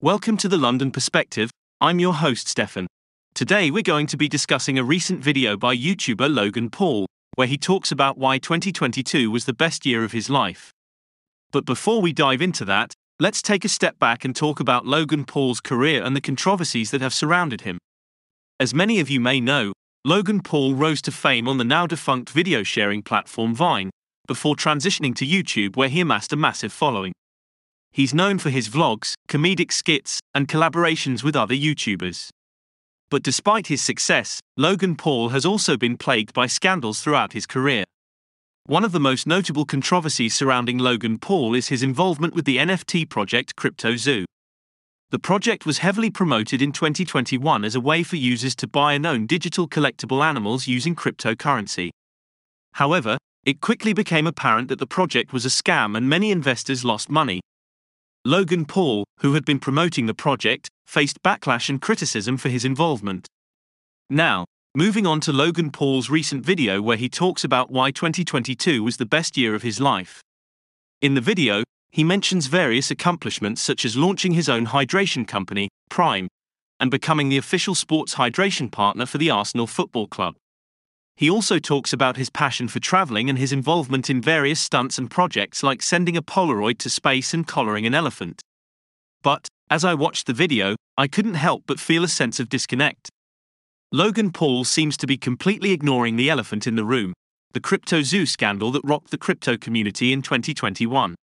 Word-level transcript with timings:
Welcome 0.00 0.36
to 0.36 0.48
the 0.48 0.58
London 0.58 0.92
Perspective. 0.92 1.50
I'm 1.80 1.98
your 1.98 2.14
host, 2.14 2.46
Stefan. 2.46 2.86
Today 3.34 3.68
we're 3.68 3.82
going 3.82 4.06
to 4.06 4.16
be 4.16 4.28
discussing 4.28 4.78
a 4.78 4.84
recent 4.84 5.24
video 5.24 5.56
by 5.56 5.76
YouTuber 5.76 6.32
Logan 6.32 6.70
Paul, 6.70 7.06
where 7.34 7.48
he 7.48 7.58
talks 7.58 7.90
about 7.90 8.16
why 8.16 8.38
2022 8.38 9.28
was 9.28 9.44
the 9.44 9.52
best 9.52 9.84
year 9.84 10.04
of 10.04 10.12
his 10.12 10.30
life. 10.30 10.70
But 11.50 11.66
before 11.66 12.00
we 12.00 12.12
dive 12.12 12.40
into 12.40 12.64
that, 12.66 12.94
let's 13.18 13.42
take 13.42 13.64
a 13.64 13.68
step 13.68 13.98
back 13.98 14.24
and 14.24 14.36
talk 14.36 14.60
about 14.60 14.86
Logan 14.86 15.24
Paul's 15.24 15.60
career 15.60 16.04
and 16.04 16.14
the 16.14 16.20
controversies 16.20 16.92
that 16.92 17.00
have 17.00 17.12
surrounded 17.12 17.62
him. 17.62 17.78
As 18.60 18.72
many 18.72 19.00
of 19.00 19.10
you 19.10 19.18
may 19.18 19.40
know, 19.40 19.72
Logan 20.04 20.42
Paul 20.42 20.76
rose 20.76 21.02
to 21.02 21.10
fame 21.10 21.48
on 21.48 21.58
the 21.58 21.64
now 21.64 21.88
defunct 21.88 22.30
video 22.30 22.62
sharing 22.62 23.02
platform 23.02 23.52
Vine, 23.52 23.90
before 24.28 24.54
transitioning 24.54 25.16
to 25.16 25.26
YouTube, 25.26 25.76
where 25.76 25.88
he 25.88 26.02
amassed 26.02 26.32
a 26.32 26.36
massive 26.36 26.72
following. 26.72 27.12
He's 27.92 28.14
known 28.14 28.38
for 28.38 28.50
his 28.50 28.68
vlogs, 28.68 29.14
comedic 29.28 29.72
skits, 29.72 30.20
and 30.34 30.46
collaborations 30.46 31.24
with 31.24 31.34
other 31.34 31.54
YouTubers. 31.54 32.30
But 33.10 33.22
despite 33.22 33.68
his 33.68 33.82
success, 33.82 34.40
Logan 34.56 34.96
Paul 34.96 35.30
has 35.30 35.46
also 35.46 35.76
been 35.76 35.96
plagued 35.96 36.32
by 36.34 36.46
scandals 36.46 37.00
throughout 37.00 37.32
his 37.32 37.46
career. 37.46 37.84
One 38.66 38.84
of 38.84 38.92
the 38.92 39.00
most 39.00 39.26
notable 39.26 39.64
controversies 39.64 40.34
surrounding 40.34 40.76
Logan 40.76 41.18
Paul 41.18 41.54
is 41.54 41.68
his 41.68 41.82
involvement 41.82 42.34
with 42.34 42.44
the 42.44 42.58
NFT 42.58 43.08
project 43.08 43.56
CryptoZoo. 43.56 44.24
The 45.10 45.18
project 45.18 45.64
was 45.64 45.78
heavily 45.78 46.10
promoted 46.10 46.60
in 46.60 46.70
2021 46.70 47.64
as 47.64 47.74
a 47.74 47.80
way 47.80 48.02
for 48.02 48.16
users 48.16 48.54
to 48.56 48.68
buy 48.68 48.92
and 48.92 49.06
own 49.06 49.26
digital 49.26 49.66
collectible 49.66 50.22
animals 50.22 50.66
using 50.66 50.94
cryptocurrency. 50.94 51.88
However, 52.74 53.16
it 53.46 53.62
quickly 53.62 53.94
became 53.94 54.26
apparent 54.26 54.68
that 54.68 54.78
the 54.78 54.86
project 54.86 55.32
was 55.32 55.46
a 55.46 55.48
scam 55.48 55.96
and 55.96 56.06
many 56.06 56.30
investors 56.30 56.84
lost 56.84 57.08
money. 57.08 57.40
Logan 58.24 58.64
Paul, 58.64 59.04
who 59.20 59.34
had 59.34 59.44
been 59.44 59.58
promoting 59.58 60.06
the 60.06 60.14
project, 60.14 60.68
faced 60.86 61.22
backlash 61.22 61.68
and 61.68 61.80
criticism 61.80 62.36
for 62.36 62.48
his 62.48 62.64
involvement. 62.64 63.28
Now, 64.10 64.44
moving 64.74 65.06
on 65.06 65.20
to 65.20 65.32
Logan 65.32 65.70
Paul's 65.70 66.10
recent 66.10 66.44
video 66.44 66.82
where 66.82 66.96
he 66.96 67.08
talks 67.08 67.44
about 67.44 67.70
why 67.70 67.90
2022 67.90 68.82
was 68.82 68.96
the 68.96 69.06
best 69.06 69.36
year 69.36 69.54
of 69.54 69.62
his 69.62 69.80
life. 69.80 70.20
In 71.00 71.14
the 71.14 71.20
video, 71.20 71.62
he 71.90 72.04
mentions 72.04 72.48
various 72.48 72.90
accomplishments 72.90 73.62
such 73.62 73.84
as 73.84 73.96
launching 73.96 74.32
his 74.32 74.48
own 74.48 74.66
hydration 74.66 75.26
company, 75.26 75.68
Prime, 75.88 76.28
and 76.80 76.90
becoming 76.90 77.28
the 77.28 77.38
official 77.38 77.74
sports 77.74 78.16
hydration 78.16 78.70
partner 78.70 79.06
for 79.06 79.18
the 79.18 79.30
Arsenal 79.30 79.66
Football 79.66 80.06
Club. 80.06 80.34
He 81.18 81.28
also 81.28 81.58
talks 81.58 81.92
about 81.92 82.16
his 82.16 82.30
passion 82.30 82.68
for 82.68 82.78
traveling 82.78 83.28
and 83.28 83.36
his 83.36 83.52
involvement 83.52 84.08
in 84.08 84.22
various 84.22 84.60
stunts 84.60 84.98
and 84.98 85.10
projects 85.10 85.64
like 85.64 85.82
sending 85.82 86.16
a 86.16 86.22
Polaroid 86.22 86.78
to 86.78 86.88
space 86.88 87.34
and 87.34 87.44
collaring 87.44 87.86
an 87.86 87.94
elephant. 87.94 88.40
But, 89.24 89.48
as 89.68 89.84
I 89.84 89.94
watched 89.94 90.28
the 90.28 90.32
video, 90.32 90.76
I 90.96 91.08
couldn't 91.08 91.34
help 91.34 91.64
but 91.66 91.80
feel 91.80 92.04
a 92.04 92.08
sense 92.08 92.38
of 92.38 92.48
disconnect. 92.48 93.08
Logan 93.90 94.30
Paul 94.30 94.62
seems 94.62 94.96
to 94.98 95.08
be 95.08 95.16
completely 95.16 95.72
ignoring 95.72 96.14
the 96.14 96.30
elephant 96.30 96.68
in 96.68 96.76
the 96.76 96.84
room, 96.84 97.14
the 97.52 97.58
CryptoZoo 97.58 98.28
scandal 98.28 98.70
that 98.70 98.84
rocked 98.84 99.10
the 99.10 99.18
crypto 99.18 99.56
community 99.56 100.12
in 100.12 100.22
2021. 100.22 101.16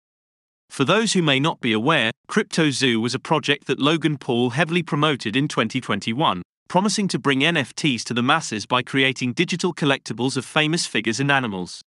For 0.71 0.85
those 0.87 1.13
who 1.13 1.21
may 1.21 1.39
not 1.39 1.61
be 1.61 1.75
aware, 1.75 2.13
CryptoZoo 2.31 2.99
was 2.99 3.15
a 3.15 3.19
project 3.19 3.67
that 3.67 3.79
Logan 3.79 4.17
Paul 4.17 4.51
heavily 4.51 4.83
promoted 4.83 5.37
in 5.37 5.49
2021, 5.49 6.41
promising 6.73 7.07
to 7.07 7.19
bring 7.19 7.41
NFTs 7.41 8.03
to 8.03 8.15
the 8.15 8.23
masses 8.23 8.65
by 8.65 8.81
creating 8.81 9.35
digital 9.35 9.75
collectibles 9.75 10.39
of 10.39 10.45
famous 10.47 10.87
figures 10.87 11.21
and 11.21 11.31
animals. 11.31 11.83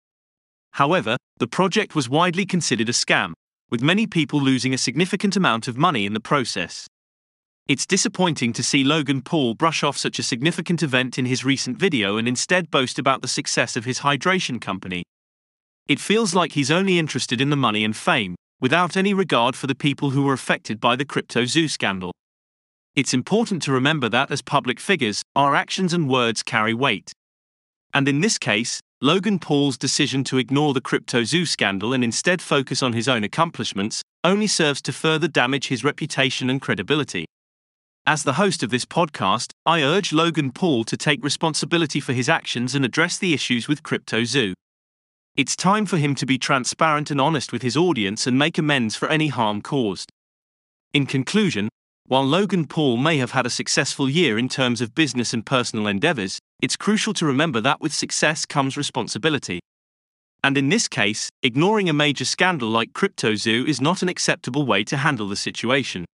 However, 0.74 1.16
the 1.38 1.48
project 1.48 1.96
was 1.96 2.10
widely 2.10 2.46
considered 2.46 2.90
a 2.90 2.92
scam, 2.92 3.32
with 3.72 3.82
many 3.82 4.08
people 4.08 4.42
losing 4.42 4.74
a 4.74 4.78
significant 4.78 5.38
amount 5.38 5.70
of 5.70 5.78
money 5.78 6.06
in 6.06 6.12
the 6.12 6.20
process. 6.20 6.86
It's 7.66 7.86
disappointing 7.86 8.52
to 8.52 8.62
see 8.62 8.84
Logan 8.84 9.22
Paul 9.22 9.54
brush 9.54 9.84
off 9.84 9.98
such 9.98 10.20
a 10.20 10.30
significant 10.32 10.84
event 10.84 11.18
in 11.18 11.28
his 11.28 11.46
recent 11.46 11.78
video 11.78 12.18
and 12.18 12.28
instead 12.28 12.70
boast 12.70 13.00
about 13.00 13.22
the 13.22 13.30
success 13.30 13.78
of 13.78 13.86
his 13.86 14.00
hydration 14.00 14.60
company. 14.60 15.04
It 15.88 16.02
feels 16.02 16.36
like 16.36 16.52
he's 16.52 16.70
only 16.70 17.00
interested 17.00 17.40
in 17.40 17.52
the 17.52 17.56
money 17.56 17.86
and 17.86 17.96
fame, 17.96 18.36
without 18.60 18.98
any 18.98 19.14
regard 19.14 19.56
for 19.56 19.68
the 19.68 19.76
people 19.76 20.10
who 20.10 20.24
were 20.24 20.34
affected 20.34 20.82
by 20.82 20.98
the 20.98 21.06
crypto 21.06 21.46
zoo 21.46 21.70
scandal. 21.70 22.12
It's 22.96 23.14
important 23.14 23.64
to 23.64 23.72
remember 23.72 24.08
that 24.10 24.30
as 24.30 24.44
public 24.44 24.80
figures, 24.80 25.24
our 25.36 25.56
actions 25.56 25.94
and 25.94 26.08
words 26.08 26.44
carry 26.44 26.76
weight. 26.76 27.12
And 27.92 28.08
in 28.08 28.22
this 28.22 28.38
case, 28.38 28.82
Logan 29.02 29.40
Paul's 29.40 29.80
decision 29.80 30.24
to 30.26 30.38
ignore 30.38 30.76
the 30.76 30.82
CryptoZoo 30.82 31.48
scandal 31.48 31.92
and 31.92 32.04
instead 32.04 32.40
focus 32.40 32.84
on 32.84 32.94
his 32.94 33.08
own 33.08 33.24
accomplishments 33.24 34.04
only 34.24 34.46
serves 34.46 34.80
to 34.84 34.94
further 34.94 35.28
damage 35.28 35.70
his 35.70 35.84
reputation 35.84 36.52
and 36.52 36.62
credibility. 36.62 37.26
As 38.06 38.22
the 38.22 38.34
host 38.34 38.62
of 38.62 38.70
this 38.70 38.86
podcast, 38.86 39.54
I 39.66 39.82
urge 39.82 40.14
Logan 40.14 40.52
Paul 40.52 40.84
to 40.84 40.96
take 40.96 41.24
responsibility 41.24 42.00
for 42.00 42.14
his 42.14 42.30
actions 42.30 42.76
and 42.76 42.86
address 42.86 43.18
the 43.18 43.34
issues 43.34 43.68
with 43.68 43.82
CryptoZoo. 43.82 44.54
It's 45.36 45.56
time 45.56 45.88
for 45.88 45.98
him 45.98 46.14
to 46.14 46.28
be 46.28 46.38
transparent 46.38 47.10
and 47.10 47.20
honest 47.20 47.52
with 47.52 47.64
his 47.64 47.76
audience 47.76 48.28
and 48.28 48.38
make 48.38 48.60
amends 48.60 48.96
for 48.96 49.10
any 49.10 49.30
harm 49.30 49.64
caused. 49.64 50.12
In 50.94 51.08
conclusion, 51.08 51.70
while 52.08 52.26
Logan 52.26 52.68
Paul 52.68 52.98
may 52.98 53.18
have 53.18 53.32
had 53.32 53.46
a 53.46 53.50
successful 53.50 54.10
year 54.10 54.38
in 54.38 54.50
terms 54.50 54.82
of 54.82 54.94
business 54.94 55.34
and 55.34 55.46
personal 55.46 55.88
endeavors, 55.88 56.40
it's 56.62 56.76
crucial 56.76 57.14
to 57.14 57.26
remember 57.26 57.62
that 57.62 57.82
with 57.82 57.94
success 57.94 58.46
comes 58.46 58.76
responsibility. 58.76 59.60
And 60.44 60.58
in 60.58 60.68
this 60.68 60.90
case, 60.90 61.30
ignoring 61.42 61.88
a 61.88 61.94
major 61.94 62.26
scandal 62.26 62.70
like 62.70 62.92
CryptoZoo 62.92 63.66
is 63.66 63.80
not 63.80 64.02
an 64.02 64.10
acceptable 64.10 64.66
way 64.66 64.84
to 64.84 64.98
handle 64.98 65.30
the 65.30 65.38
situation. 65.38 66.06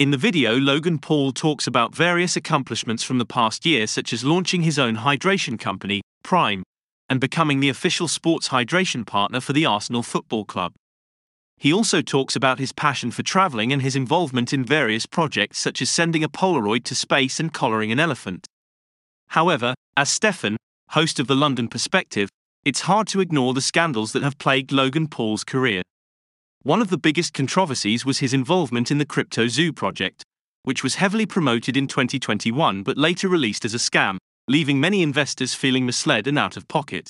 In 0.00 0.10
the 0.10 0.16
video, 0.16 0.56
Logan 0.56 0.98
Paul 0.98 1.30
talks 1.30 1.68
about 1.68 1.94
various 1.94 2.36
accomplishments 2.36 3.04
from 3.04 3.18
the 3.18 3.24
past 3.24 3.64
year, 3.64 3.86
such 3.86 4.12
as 4.12 4.24
launching 4.24 4.62
his 4.62 4.76
own 4.76 4.96
hydration 4.96 5.56
company, 5.56 6.02
Prime, 6.24 6.64
and 7.08 7.20
becoming 7.20 7.60
the 7.60 7.68
official 7.68 8.08
sports 8.08 8.48
hydration 8.48 9.06
partner 9.06 9.40
for 9.40 9.52
the 9.52 9.64
Arsenal 9.64 10.02
Football 10.02 10.44
Club. 10.44 10.72
He 11.64 11.72
also 11.72 12.02
talks 12.02 12.36
about 12.36 12.58
his 12.58 12.72
passion 12.72 13.10
for 13.10 13.22
traveling 13.22 13.72
and 13.72 13.80
his 13.80 13.96
involvement 13.96 14.52
in 14.52 14.66
various 14.66 15.06
projects 15.06 15.58
such 15.58 15.80
as 15.80 15.88
sending 15.88 16.22
a 16.22 16.28
Polaroid 16.28 16.84
to 16.84 16.94
space 16.94 17.40
and 17.40 17.54
collaring 17.54 17.90
an 17.90 17.98
elephant. 17.98 18.46
However, 19.28 19.72
as 19.96 20.10
Stefan, 20.10 20.58
host 20.90 21.18
of 21.18 21.26
the 21.26 21.34
London 21.34 21.68
Perspective, 21.68 22.28
it's 22.66 22.82
hard 22.82 23.06
to 23.06 23.20
ignore 23.22 23.54
the 23.54 23.62
scandals 23.62 24.12
that 24.12 24.22
have 24.22 24.36
plagued 24.36 24.72
Logan 24.72 25.08
Paul's 25.08 25.42
career. 25.42 25.80
One 26.64 26.82
of 26.82 26.90
the 26.90 26.98
biggest 26.98 27.32
controversies 27.32 28.04
was 28.04 28.18
his 28.18 28.34
involvement 28.34 28.90
in 28.90 28.98
the 28.98 29.06
CryptoZoo 29.06 29.74
project, 29.74 30.22
which 30.64 30.82
was 30.82 30.96
heavily 30.96 31.24
promoted 31.24 31.78
in 31.78 31.86
2021 31.86 32.82
but 32.82 32.98
later 32.98 33.26
released 33.26 33.64
as 33.64 33.72
a 33.72 33.78
scam, 33.78 34.18
leaving 34.48 34.80
many 34.80 35.02
investors 35.02 35.54
feeling 35.54 35.86
misled 35.86 36.26
and 36.26 36.38
out 36.38 36.58
of 36.58 36.68
pocket. 36.68 37.08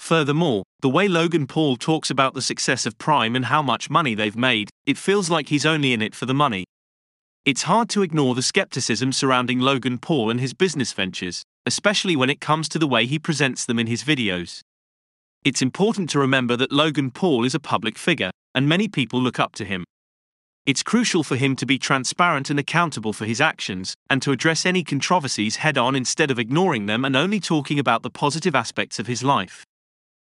Furthermore, 0.00 0.64
the 0.80 0.88
way 0.88 1.06
Logan 1.06 1.46
Paul 1.46 1.76
talks 1.76 2.10
about 2.10 2.32
the 2.32 2.42
success 2.42 2.86
of 2.86 2.96
Prime 2.96 3.36
and 3.36 3.44
how 3.44 3.60
much 3.60 3.90
money 3.90 4.14
they've 4.14 4.34
made, 4.34 4.70
it 4.86 4.96
feels 4.96 5.28
like 5.28 5.50
he's 5.50 5.66
only 5.66 5.92
in 5.92 6.00
it 6.00 6.14
for 6.14 6.24
the 6.24 6.34
money. 6.34 6.64
It's 7.44 7.62
hard 7.62 7.90
to 7.90 8.02
ignore 8.02 8.34
the 8.34 8.42
skepticism 8.42 9.12
surrounding 9.12 9.60
Logan 9.60 9.98
Paul 9.98 10.30
and 10.30 10.40
his 10.40 10.54
business 10.54 10.92
ventures, 10.94 11.44
especially 11.66 12.16
when 12.16 12.30
it 12.30 12.40
comes 12.40 12.68
to 12.70 12.78
the 12.78 12.88
way 12.88 13.04
he 13.04 13.18
presents 13.18 13.66
them 13.66 13.78
in 13.78 13.86
his 13.86 14.02
videos. 14.02 14.62
It's 15.44 15.62
important 15.62 16.08
to 16.10 16.18
remember 16.18 16.56
that 16.56 16.72
Logan 16.72 17.10
Paul 17.10 17.44
is 17.44 17.54
a 17.54 17.60
public 17.60 17.98
figure, 17.98 18.30
and 18.54 18.68
many 18.68 18.88
people 18.88 19.20
look 19.20 19.38
up 19.38 19.54
to 19.56 19.66
him. 19.66 19.84
It's 20.64 20.82
crucial 20.82 21.22
for 21.22 21.36
him 21.36 21.54
to 21.56 21.66
be 21.66 21.78
transparent 21.78 22.48
and 22.48 22.58
accountable 22.58 23.12
for 23.12 23.26
his 23.26 23.40
actions, 23.40 23.94
and 24.08 24.22
to 24.22 24.32
address 24.32 24.64
any 24.64 24.82
controversies 24.82 25.56
head 25.56 25.76
on 25.76 25.94
instead 25.94 26.30
of 26.30 26.38
ignoring 26.38 26.86
them 26.86 27.04
and 27.04 27.14
only 27.14 27.38
talking 27.38 27.78
about 27.78 28.02
the 28.02 28.10
positive 28.10 28.54
aspects 28.54 28.98
of 28.98 29.06
his 29.06 29.22
life. 29.22 29.64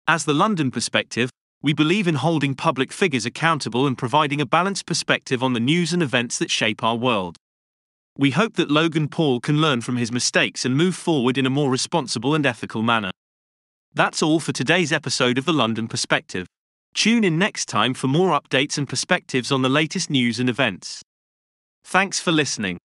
As 0.07 0.25
the 0.25 0.33
London 0.33 0.69
perspective, 0.69 1.29
we 1.61 1.73
believe 1.73 2.09
in 2.09 2.15
holding 2.15 2.55
public 2.55 2.91
figures 2.91 3.25
accountable 3.25 3.87
and 3.87 3.97
providing 3.97 4.41
a 4.41 4.45
balanced 4.45 4.85
perspective 4.85 5.41
on 5.41 5.53
the 5.53 5.61
news 5.61 5.93
and 5.93 6.03
events 6.03 6.37
that 6.39 6.51
shape 6.51 6.83
our 6.83 6.97
world. 6.97 7.37
We 8.17 8.31
hope 8.31 8.55
that 8.55 8.69
Logan 8.69 9.07
Paul 9.07 9.39
can 9.39 9.61
learn 9.61 9.79
from 9.79 9.95
his 9.95 10.11
mistakes 10.11 10.65
and 10.65 10.75
move 10.75 10.95
forward 10.95 11.37
in 11.37 11.45
a 11.45 11.49
more 11.49 11.69
responsible 11.69 12.35
and 12.35 12.45
ethical 12.45 12.81
manner. 12.81 13.11
That's 13.93 14.21
all 14.21 14.41
for 14.41 14.51
today's 14.51 14.91
episode 14.91 15.37
of 15.37 15.45
the 15.45 15.53
London 15.53 15.87
Perspective. 15.87 16.47
Tune 16.93 17.23
in 17.23 17.39
next 17.39 17.67
time 17.67 17.93
for 17.93 18.07
more 18.07 18.37
updates 18.37 18.77
and 18.77 18.89
perspectives 18.89 19.53
on 19.53 19.61
the 19.61 19.69
latest 19.69 20.09
news 20.09 20.37
and 20.37 20.49
events. 20.49 21.01
Thanks 21.85 22.19
for 22.19 22.33
listening. 22.33 22.77